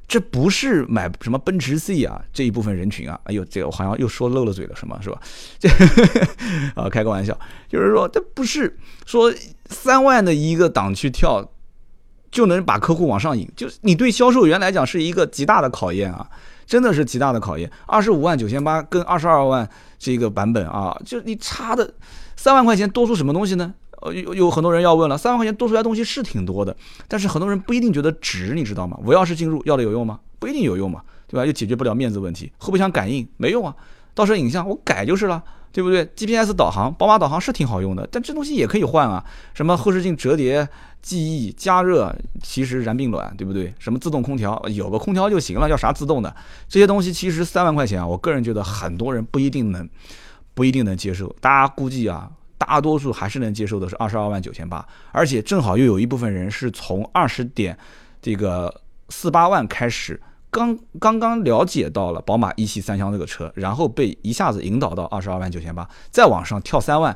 [0.08, 5.20] 这不是买什么奔驰 C 啊这一部分人群啊，哎呦，这个我好像又说漏了嘴了，什么是吧？
[5.58, 5.68] 这
[6.80, 7.36] 啊，开个玩笑，
[7.68, 9.32] 就是说这不是说
[9.66, 11.44] 三万的一个档去跳
[12.30, 16.28] 就能把客户往上引，就是你对销售员来讲是一个极大的考验啊，
[16.66, 17.68] 真的是极大的考验。
[17.86, 21.94] 二十五万九千八跟二十二万这个版本啊，就你差的
[22.36, 23.74] 三万块钱多出什么东西呢？
[24.02, 26.76] 呃，有有很多人要问了，三万块钱多出来东西是挺多的，
[27.08, 28.98] 但是很多人不一定觉得值，你知道吗？
[29.02, 30.20] 无钥匙进入要的有用吗？
[30.38, 31.46] 不一定有用嘛，对吧？
[31.46, 33.74] 又解决不了面子问题，后备箱感应没用啊，
[34.14, 39.24] 倒车影像我改就是了，对不对？GPS 导航，宝马导航是挺好用的，但这东西也可以换啊。
[39.54, 40.68] 什么后视镜折叠、
[41.00, 43.72] 记忆、加热，其实燃并卵，对不对？
[43.78, 46.36] 什么自动空调，有个空调就行了，要啥自动的？
[46.68, 49.88] 这些东西其实三万块钱啊，我个人觉得很多人不一定能，
[50.52, 51.34] 不一定能接受。
[51.40, 52.30] 大家估计啊，
[52.66, 57.78] 大多数还是能接受的是二十二万九千八，而且正好又有一部分人是从二十点
[58.20, 60.20] 这个四八万开始。
[60.48, 67.14] 刚刚刚了解到了宝马一系三厢这个车，然后被一下子引导到二十二万九千八，再往上跳三万，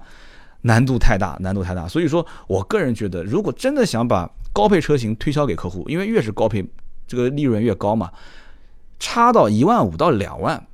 [0.63, 1.89] 难度太大，难度太大。
[1.89, 6.63] 所以说我个人觉得，如果真的想把高配车型推销给客户，因为越是高配，
[7.07, 8.11] 这个利润越高嘛，
[8.99, 10.67] 差到一万五到两万，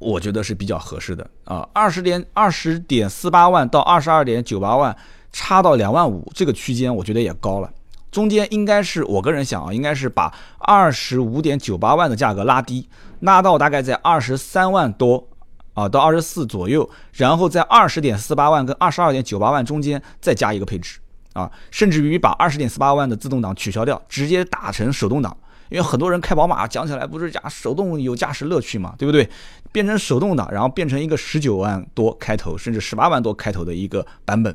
[0.00, 1.68] 我觉得是比较合适的啊。
[1.72, 4.96] 二十点二十点四八万到二十二点九八万，
[5.30, 7.70] 差到两万五这个区间，我觉得也高了。
[8.10, 12.88] 中间应该是我个人想啊，应该是把二十五点九八万的价格拉低，
[13.20, 15.28] 拉到大概在二十三万多
[15.74, 20.98] 啊，到二十四左右，然后在二十点四八万跟二十二点九八万中间再加一个配置
[21.34, 25.36] 啊，甚至于把二十点四八万的自动挡取消掉，直接打成手动挡。
[25.70, 29.28] 因为很多人开宝马讲起来不是讲手动有驾驶乐趣嘛，对不对？
[29.72, 34.54] 变成手动挡，然后变成一个十九万多开头，甚至十八万多开头的一个版本。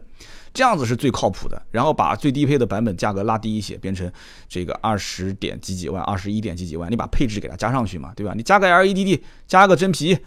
[0.53, 4.09] 这样子是最靠谱的，然后把最低配的版本价格拉低一些，变成
[4.47, 8.33] 这个二十点几几万、二十一点几几万，你把配置给它加上去嘛，对吧？
[8.35, 10.17] 你加个 LED，加个真皮，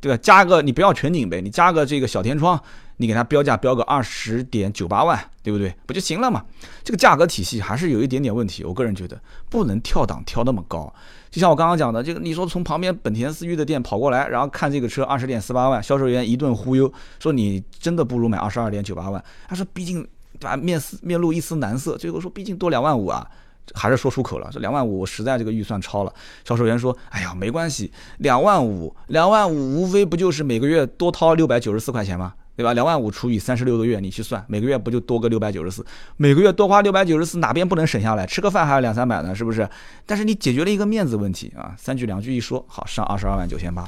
[0.00, 0.18] 对吧？
[0.20, 2.60] 加个你不要全景呗，你加个这个小天窗。
[2.98, 5.74] 你给它标价标个二十点九八万，对不对？
[5.86, 6.44] 不就行了嘛？
[6.82, 10.92] 这个价格体系还是有一点点问题，我个人觉得不能跳档跳那么高。
[11.30, 19.22] 就像我刚刚讲的，这个你说从旁边本田思域的店跑过来，然后看这个车二十点四八万，销售员一顿忽悠，说你真的不如买二十二点九八万。
[19.46, 20.02] 他说毕竟
[20.38, 23.28] 对吧，面丝面露一丝难色，最后说毕竟多两万五啊，
[23.74, 26.12] 还是说出口了，说两万五我实在这个预算超了。
[26.44, 32.32] 销售员说，哎呀没关系，两万五两万五无非不就是每个月多掏六百九十四块钱吗？
[32.56, 32.72] 对吧？
[32.72, 35.84] 两万五除以三十六个月，你去算，每个月不就多个六百九十四？
[36.16, 38.24] 每个月多花六百九十四，哪边不能省下来？
[38.26, 39.68] 吃个饭还要两三百呢，是不是？
[40.06, 43.84] 但是你解决了一个面子问题啊，三句两句一说，好上二十二万九千八，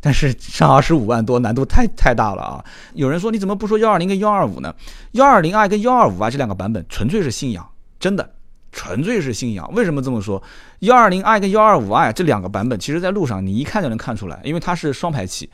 [0.00, 2.64] 但是上二十五万多，难度太太大了啊！
[2.94, 4.74] 有人说你怎么不说幺二零跟幺二五呢？
[5.12, 7.64] 幺二零 i 跟幺二五啊这两个版本纯粹是信仰，
[8.00, 8.28] 真的
[8.72, 9.72] 纯粹是信仰。
[9.74, 10.42] 为什么这么说？
[10.80, 15.48] 幺二零 i 跟幺二五 i 这两个版本，其实在路上你一看就能看出来，因为它是双排气。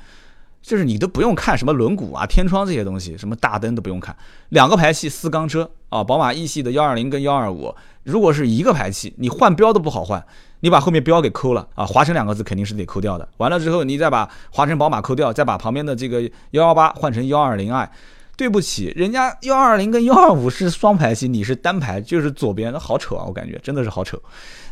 [0.61, 4.16] 就是你都不用看什么轮毂啊、天窗这些东西，什么大灯都不用看，
[4.51, 10.25] 两个排气四缸车啊，宝马一系的幺二零跟幺二五，如果是一个排气，你换标都不好换，
[10.61, 13.27] 你把后面标给抠了啊，华晨两个字肯定是得抠掉的。
[13.38, 17.90] 完了之后，你再把华晨宝马抠掉，再把旁边的这个幺幺八换成幺二零 i，
[18.38, 24.16] 对不起，人家幺二零跟幺二五是双排气，你是单排，就是左边，那好丑啊，我感觉真的是好丑。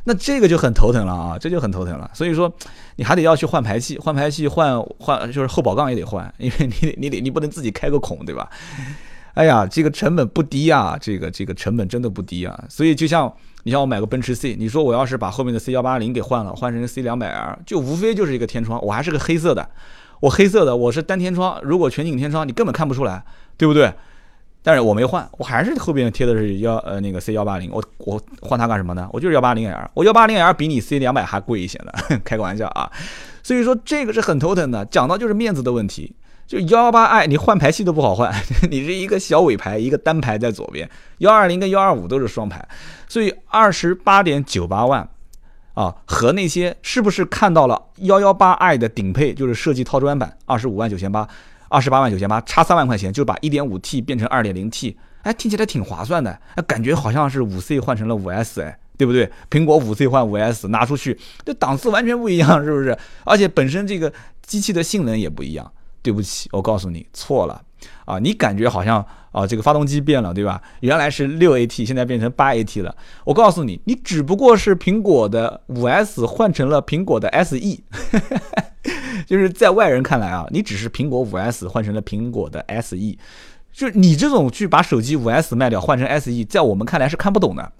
[0.05, 2.09] 那这个就很头疼了啊，这就很头疼了。
[2.15, 2.51] 所以说，
[2.95, 8.49] 你还得要去换排气，换排气换换就是后保杠也得换，因为你你得你不能自己开个孔，对吧？
[9.35, 12.65] 哎呀，这个成本不低啊，这个这个成本真的不低啊。
[12.69, 13.31] 所以就像
[13.65, 19.69] 你像我买个奔驰 C，你说我要是把后面的 C 幺八零给换了，换成 C 两百 R，就无非就是一个天窗，我还是个黑色的，
[20.21, 23.25] 我黑色的我是单天窗，如果全景天窗你根本看不出来，
[23.57, 23.93] 对不对？
[24.63, 29.09] 但是我没换，我还是后边贴的是幺呃那个 C 幺八零，我我换它干什么呢？
[29.13, 31.93] 我就是幺八零 L，我幺八零 L 比你 C 两百还贵一些呢，
[32.25, 32.91] 开个玩笑啊。
[33.43, 36.15] 所以说这个是很头疼的，讲到就是面子的问题。
[36.49, 38.33] 就幺幺八 i 你换排气都不好换，
[38.71, 42.67] 你是一个小尾排，一个单排在左边，幺二零跟幺二五都是双排，
[43.09, 45.09] 所以二十八点九八万
[45.77, 51.29] 啊，和那些是不是看到了幺幺八 i 的顶配就是设计套装版二十五万九千八。
[51.69, 59.29] 二十八万九千八，差三万块钱就把一点五 T 变成二点零 T，哎，听起来挺划算的，哎，感觉好像是五 C 换成了五 S，哎，对不对？
[59.51, 62.97] 苹果五 C 换五 S，拿出去这档次完全不一样，是不是？
[63.25, 64.13] 而且本身这个
[64.43, 65.69] 机器的性能也不一样。
[66.03, 67.61] 对不起，我告诉你错了，
[68.05, 70.61] 啊，你感觉好像啊这个发动机变了，对吧？
[70.81, 72.95] 原来是六 AT，现在变成八 AT 了。
[73.25, 77.59] 我告诉你，你只不过是苹果的五 S 换成了苹果的 SE。
[79.27, 82.97] 就是在外人看来啊，你只是苹果五 S 换成了苹果的 SE，
[83.73, 87.73] 就你这种去把手机五 S 卖掉换成 SE，在我们看来是看不懂的。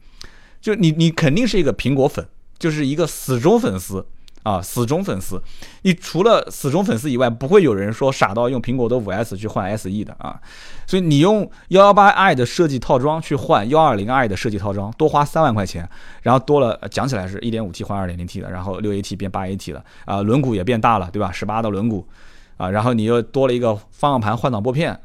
[0.61, 2.27] 就你你肯定是一个苹果粉，
[2.59, 4.05] 就是一个死忠粉丝。
[4.47, 5.43] 啊，死忠粉丝，
[5.83, 10.41] 你除了死忠粉丝以外，不会有人说傻到用苹果的五 S 去换 SE 的啊。
[10.87, 15.89] 所以你用幺幺八 i 的设计套装去换幺二零 i 的设计套装，多花三万块钱，
[16.23, 21.33] 然后多了讲起来是一点五 T 换二点零 T 的，然后六 AT 变八 AT 的啊，轮毂也变大了，对吧？
[21.33, 22.05] 十八的轮毂
[22.57, 24.97] 啊，然后你又多了一个方向盘换挡拨片，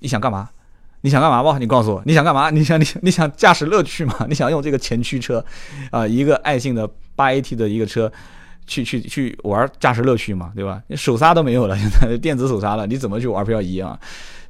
[0.00, 0.48] 你想干嘛？
[1.02, 1.56] 你想干嘛不？
[1.60, 2.50] 你告诉我，你想干嘛？
[2.50, 4.26] 你想你你想驾驶乐趣吗？
[4.28, 5.44] 你想用这个前驱车
[5.92, 8.10] 啊，一个爱信的八 AT 的一个车。
[8.68, 10.80] 去去去玩驾驶乐趣嘛，对吧？
[10.86, 13.98] 你手刹都没有了，现在电子手刹了，你怎么去玩漂移啊？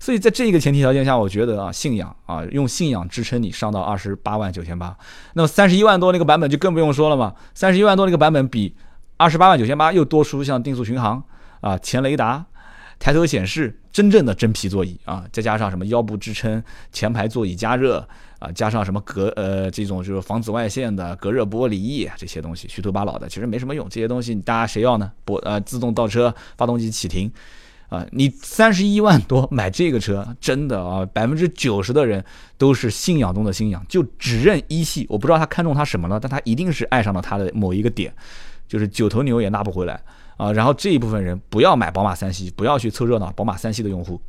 [0.01, 4.97] 所以在这个前提条件下，我觉得啊，信仰啊，用信仰支撑你上到二十八万九千八，
[5.35, 8.77] 那么三十一万多那个版本就更不用说了嘛，三十一万多那个版本比
[9.17, 11.23] 二十八万九千八又多出像定速巡航
[11.61, 12.45] 啊、前雷达、
[13.01, 16.63] 抬头显示、真正的真皮座椅啊，再加上什么腰部支撑、
[16.93, 18.09] 前排座椅加热
[18.39, 23.89] 啊，加上什么隔呃这种就是防紫外线的隔热玻璃这些东西，虚头巴脑的，其实没什么用。
[23.89, 25.11] 这些东西大家谁要呢？
[25.25, 27.31] 不呃，自动倒车、发动机启停。
[27.89, 32.23] 啊，你三十一万多买这个车，真的啊，百分之九十的人
[32.59, 35.07] 都是信仰中的信仰，就只认一系。
[35.09, 38.13] 我不知道他看中他什么了，但他一定是爱上了他的某一个点，
[38.69, 39.99] 就是九头牛也拉不回来
[40.37, 40.53] 啊。
[40.53, 43.33] 然后这一部分人不要买宝马三系，不要去凑热闹。
[43.33, 44.21] 宝马三系的用户，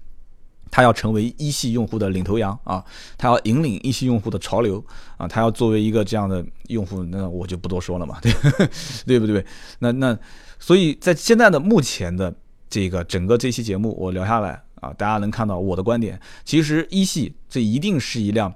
[0.71, 2.83] 他要成为一系用户的领头羊啊，
[3.17, 4.83] 他要引领一系用户的潮流
[5.17, 8.31] 啊，他要作为一个这样的用户，那我就不多说了嘛，对
[9.05, 9.45] 对不对？
[9.79, 10.17] 那那
[10.59, 12.33] 所以在现在的目前的。
[12.71, 16.21] 这个整个这期节目我聊下来啊，大家能看到我的观点。
[16.45, 18.53] 其实一系这一定是一辆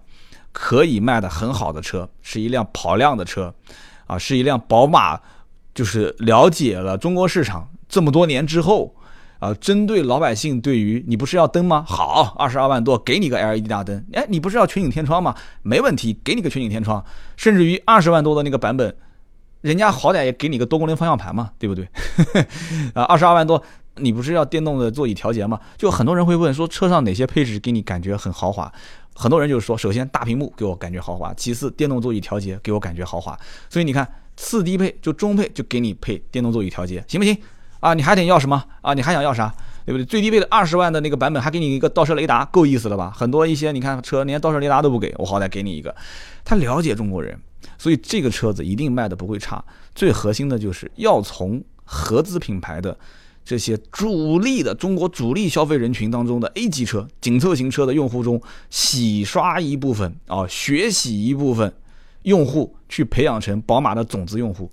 [0.52, 3.52] 可以卖的很好的车，是一辆跑量的车，
[4.06, 5.20] 啊，是一辆宝马，
[5.74, 8.96] 就是了解了中国市场这么多年之后，
[9.44, 11.84] 啊，针对老百姓对于你不是要灯吗？
[11.86, 15.36] 好，二十二万多给你个 LED 大灯，哎，你不是要全景天窗吗？
[15.64, 17.04] 没问题，给你个全景天窗，
[17.36, 18.96] 甚至于二十万多的那个版本，
[19.60, 21.86] 人家好歹也给你个多功能方向盘嘛，对不对？
[22.96, 23.62] 啊，二十二万多。
[23.98, 25.60] 你不是要电动的座椅调节吗？
[25.78, 28.72] 就很多人会问说，车上哪些配置给你感觉很豪华？
[29.14, 33.38] 很多人就是说，首先大屏幕给我感觉豪华，其次电动座椅调节给我感觉豪华。
[33.70, 37.38] 所以你看，次低配就中配就给你配电动座椅调节，行不行？
[37.84, 38.94] 啊，你还得要什么啊？
[38.94, 39.54] 你还想要啥？
[39.86, 40.06] 对不对？
[40.06, 43.12] 最低配的二十万的那个版本还给你一个倒车雷达，够意思了吧？
[43.14, 45.94] 很多一些你看车连倒车雷达都不给我，好歹给你一个。
[46.46, 47.38] 他了解中国人，
[47.78, 49.62] 所以这个车子一定卖的不会差。
[49.94, 52.98] 最核心的就是要从合资品牌的。
[53.46, 61.74] 这些主力的中国主力消费人群当中的 A 级车、紧凑型车的用户中，洗刷一部分啊，学习一部分
[62.22, 64.72] 用户，去培养成宝马的种子用户。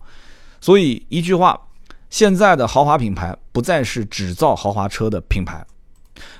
[0.61, 1.61] 所以一句话，
[2.11, 5.64] 现在的豪华品牌不再是只造豪华车的品牌，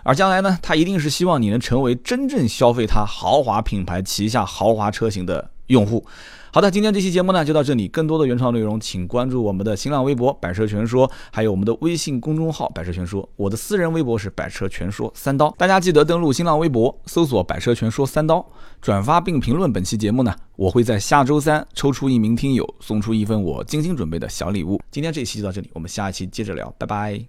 [0.03, 6.05] 而将来呢，它一定是希望你能成为真正消费它豪华品牌旗下豪华车型的用户。
[6.53, 7.87] 好的，今天这期节目呢就到这里。
[7.87, 13.29] 更多的原创内容，请关注我们的新浪微博“百车全说”，还有我们的微信公众号“百车全说”。
[13.37, 18.45] 我的私人微博是“百车全说三刀”，大家记得登录新浪微博，搜索“百车全说三刀”，
[18.83, 24.81] 转发并评论本期节目呢，我会在下周三抽出一名听友，送出一份我精心准备的小礼物。
[24.91, 27.25] 今天这期就到这里，我们下一期接着聊，拜拜。